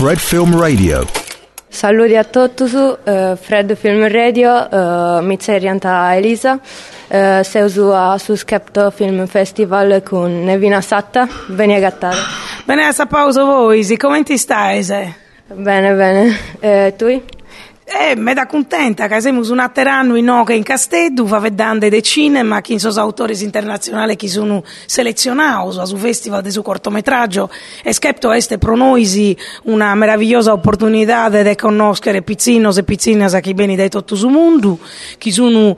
[0.00, 1.04] Fred Film Radio.
[1.68, 7.68] Saluti a tutti, uh, Fred Film Radio, uh, mi chiamo Elisa, uh, sei
[8.16, 12.16] su Skepto Film Festival con Nevina Satta, bene a gattare.
[12.64, 14.82] Bene a pausa voi, come ti stai?
[15.48, 17.22] Bene, bene, uh, tu?
[17.92, 22.04] Eh, me da contenta che siamo un atteranno in Oca in Casteddu, fa vedere dei
[22.04, 27.50] cinema, chi sono autori internazionali che sono selezionati su festival di su cortometraggio
[27.82, 33.54] e schepto este pro noi una meravigliosa opportunità di conoscere pizzinos e pizzinas a chi
[33.54, 34.78] beni da tutto il mondo,
[35.18, 35.76] chi sono uh,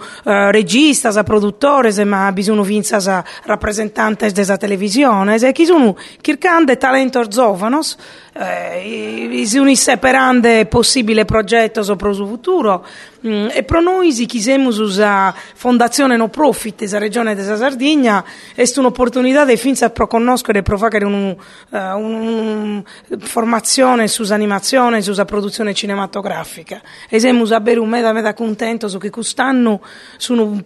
[0.50, 3.08] registas, produttori, ma bisogno vinzas
[3.44, 7.96] rappresentanti della televisione, e chi sono circande talento giovanos,
[8.34, 12.84] eh, sono separando possibile progetto pro il futuro.
[13.26, 18.64] Mm, e pro noi si chisiamo usa fondazione no profit della regione della Sardegna è
[18.76, 22.82] un'opportunità di finza pro conoscere e pro fare una uh, un,
[23.18, 26.80] formazione su animazione su produzione cinematografica.
[27.08, 29.80] E siamo bere un meda contento su che quest'anno
[30.16, 30.62] sono un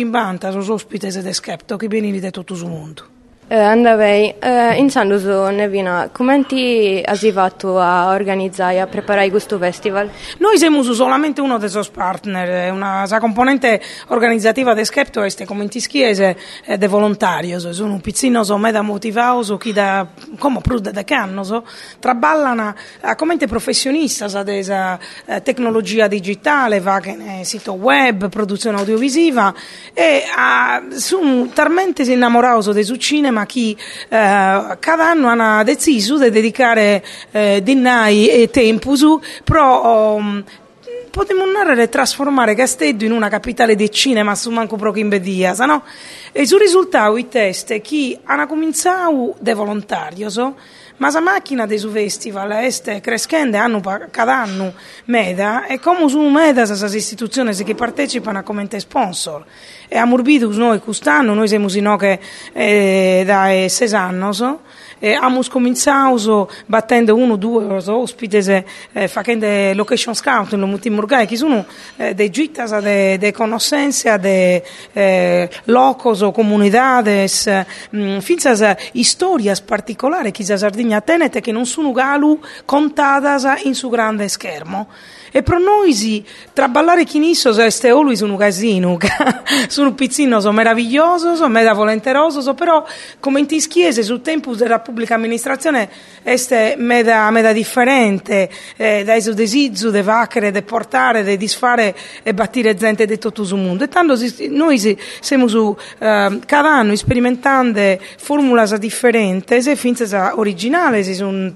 [0.00, 3.20] in Banta sono ospiti di Skepto che vieni di tutto il mondo
[3.56, 9.58] andavei, uh, iniziando su Nevina, come ti hai fatto a organizzare e a preparare questo
[9.58, 10.10] festival?
[10.38, 15.68] Noi siamo solamente uno dei suoi partner, una sa componente organizzativa di Skepto è come
[15.68, 20.06] ti schiese eh, de volontario, sono un pizzino so meda motivato, chi da,
[20.38, 21.64] come prude da canno, so,
[21.98, 28.78] traballano a commente professionista sa desa eh, tecnologia digitale, va che ne sito web, produzione
[28.78, 29.54] audiovisiva
[29.92, 33.76] e uh, sono talmente innamorati del cinema ma chi
[34.08, 40.44] eh, cada anno hanno deciso di dedicare eh, dinai e tempo su pro um,
[41.10, 45.82] potremmo narrare trasformare Casteddu in una capitale del cinema su manco proprio in bedia, no?
[46.30, 50.54] E sul risultato i test chi hanno cominciato de volontario, so?
[50.96, 54.74] Ma la macchina del festival è crescendo anno cada anno
[55.06, 59.44] meda e come su meda queste istituzioni che partecipano come sponsor
[59.88, 62.20] e a Murbidu noi quest'anno noi siamo in che
[62.52, 64.60] eh, da sei anni so?
[65.04, 71.36] E abbiamo cominciato battendo uno o due ospiti eh, facendo location scout in Mutimurgai che
[71.36, 74.62] sono eh, dei gittas de, de conoscenze de
[74.92, 77.50] eh, locos o comunidades
[77.90, 83.88] mh, finzas historias particolari che la Sardegna tenete che non sono galu contadas in su
[83.88, 84.86] grande schermo
[85.32, 88.98] e per noi traballare chinissos è always un casino,
[89.66, 92.84] sono pizzino, sono meraviglioso, sono meda volenteroso, però
[93.18, 95.88] come in chiese sul tempo della pubblica amministrazione
[96.22, 102.34] è meda, meda differente, eh, da eso desiderio di vacere, di portare, di disfare e
[102.34, 103.84] battire gente di tutto il mondo.
[103.84, 104.14] E tanto
[104.50, 110.98] noi siamo su, eh, cada anno sperimentando formule differenti e finze originali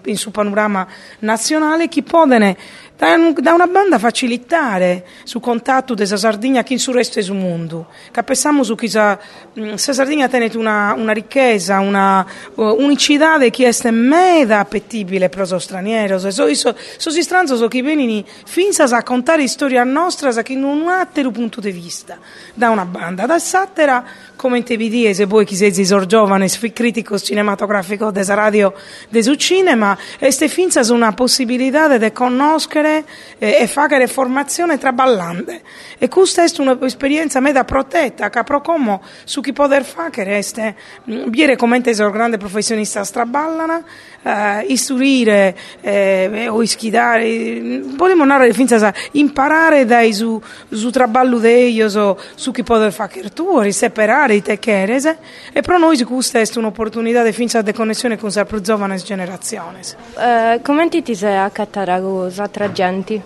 [0.04, 0.87] in su panorama
[1.20, 2.56] nazionale che possono
[2.99, 7.89] da una banda facilitare su contatto della Sardegna che in su resto del mondo.
[8.11, 9.19] Capiamo su che la
[9.59, 16.19] mm, Sardegna tiene una, una ricchezza, una unicità che è meda appetibile per lo straniero.
[16.19, 20.89] So, so, so, so stranzo so che vengono finza a contare storia nostra che non
[20.89, 22.19] ha altro punto di vista
[22.55, 23.27] da una banda.
[23.27, 24.05] Da Sattera,
[24.37, 28.73] come te vi dice, se voi chi siete giovane, critico cinematografico della radio
[29.11, 33.05] del cinema, e ste finza una possibilità di conoscere leggere
[33.39, 35.63] eh, e fare formazione traballante.
[35.99, 40.75] E questa è un'esperienza meda protetta, che come su chi poter fare è
[41.05, 43.83] dire come sono grande professionista straballana,
[44.23, 52.15] eh, istruire eh, o ischidare, vogliamo narrare finza imparare dai su, su traballo di ellos
[52.35, 55.05] su chi poter fare tu, riseparare i te cheres,
[55.53, 59.81] e per noi questa è un'opportunità di finza di connessione con le giovani generazioni.
[60.15, 62.75] Uh, come ti sei accattata questa tragedia?
[62.76, 63.22] De...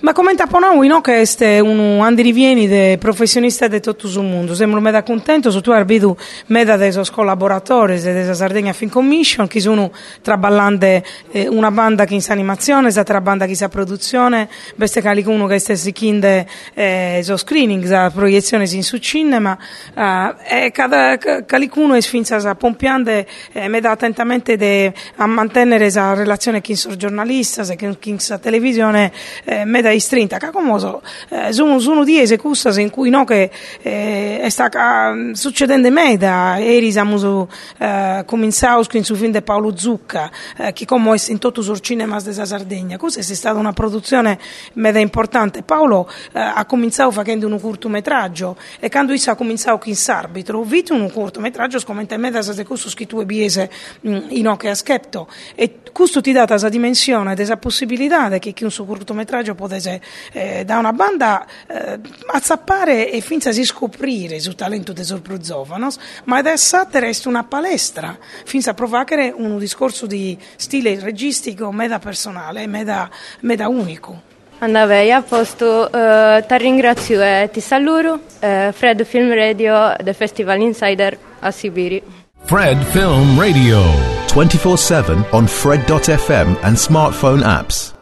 [0.00, 4.54] Ma come taponau no che è un andirivieni de professionista di tutto il mondo.
[4.54, 6.16] Sembro meda contento su tu hai visto
[6.46, 9.90] meda dei suoi collaboratori della Sardegna Film Commission che sono
[10.22, 15.58] traballante eh, una banda che in animazione, l'altra banda che in produzione, beste calicuno che
[15.58, 19.58] stessi kinde eh, so screening, la proiezione in su cinema
[19.94, 26.14] eh, e cada calicuno è finza sa pompiande eh, meda attentamente de, a mantenere la
[26.14, 27.96] relazione con i giornalisti, con
[28.28, 29.12] la televisione
[29.44, 33.50] eh, meda istrinta, che come so, eh, sono, sono diesi custas in cui no che
[33.82, 37.48] eh, sta succedendo meda, ieri siamo
[37.78, 41.80] eh, cominciato con su film di Paolo Zucca, eh, che come è in tutto sul
[41.80, 44.38] cinema della Sardegna, questa è stata una produzione
[44.74, 45.62] meda importante.
[45.62, 50.94] Paolo eh, ha cominciato facendo un cortometraggio e quando ha cominciato con s'arbitro, ho visto
[50.94, 53.70] un cortometraggio scommente meda se questo scritto biese
[54.06, 58.64] mm, in occhio a schepto e questo ti dà questa dimensione, questa possibilità che chi
[58.64, 59.17] un suo cortometraggio
[59.54, 60.00] potesse
[60.32, 61.98] eh, da una banda eh,
[62.32, 68.74] azzappare e finza si scoprire sul talento dei sorprozovanos, ma adesso resta una palestra, finza
[68.74, 73.10] provare un discorso di stile registico meda personale, meda,
[73.40, 74.22] meda unico.
[74.60, 78.20] Andavei a posto, uh, ti ringrazio e ti saluto.
[78.40, 82.02] Uh, Fred Film Radio del Festival Insider a Sibiri.
[82.42, 84.16] Fred Film Radio.
[84.32, 87.97] 24 7 on Fred.fm and smartphone apps.